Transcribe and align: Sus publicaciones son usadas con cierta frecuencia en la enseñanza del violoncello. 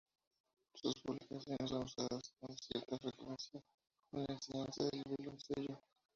Sus 0.73 0.95
publicaciones 1.03 1.69
son 1.69 1.83
usadas 1.83 2.33
con 2.39 2.57
cierta 2.57 2.97
frecuencia 2.97 3.61
en 4.13 4.21
la 4.27 4.33
enseñanza 4.33 4.83
del 4.85 5.03
violoncello. 5.15 5.79